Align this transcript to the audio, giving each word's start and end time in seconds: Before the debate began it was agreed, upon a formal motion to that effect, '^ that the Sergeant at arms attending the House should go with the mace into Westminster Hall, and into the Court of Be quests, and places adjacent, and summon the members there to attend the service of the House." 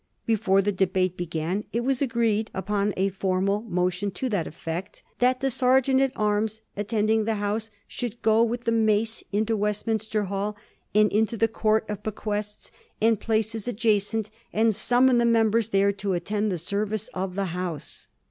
Before 0.25 0.63
the 0.63 0.71
debate 0.71 1.15
began 1.15 1.63
it 1.71 1.81
was 1.83 2.01
agreed, 2.01 2.49
upon 2.55 2.91
a 2.97 3.09
formal 3.09 3.61
motion 3.61 4.09
to 4.09 4.29
that 4.29 4.47
effect, 4.47 5.03
'^ 5.15 5.19
that 5.19 5.41
the 5.41 5.51
Sergeant 5.51 6.01
at 6.01 6.11
arms 6.15 6.61
attending 6.75 7.25
the 7.25 7.35
House 7.35 7.69
should 7.87 8.19
go 8.23 8.41
with 8.41 8.63
the 8.63 8.71
mace 8.71 9.23
into 9.31 9.55
Westminster 9.55 10.23
Hall, 10.23 10.57
and 10.95 11.13
into 11.13 11.37
the 11.37 11.47
Court 11.47 11.87
of 11.87 12.01
Be 12.01 12.09
quests, 12.13 12.71
and 12.99 13.19
places 13.19 13.67
adjacent, 13.67 14.31
and 14.51 14.73
summon 14.73 15.19
the 15.19 15.23
members 15.23 15.69
there 15.69 15.91
to 15.93 16.13
attend 16.13 16.51
the 16.51 16.57
service 16.57 17.07
of 17.13 17.35
the 17.35 17.45
House." 17.53 18.07